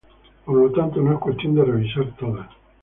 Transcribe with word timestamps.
Por 0.45 0.57
lo 0.57 0.71
tanto, 0.71 0.99
no 0.99 1.13
es 1.13 1.19
cuestión 1.19 1.53
de 1.53 1.63
revisar 1.63 2.15
todas. 2.17 2.49